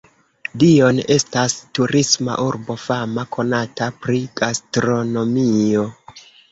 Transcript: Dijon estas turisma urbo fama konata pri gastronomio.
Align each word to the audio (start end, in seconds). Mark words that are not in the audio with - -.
Dijon 0.61 1.01
estas 1.15 1.55
turisma 1.79 2.39
urbo 2.47 2.79
fama 2.87 3.29
konata 3.39 3.93
pri 4.03 4.21
gastronomio. 4.43 5.91